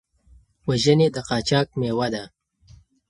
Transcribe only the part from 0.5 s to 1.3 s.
وژنې د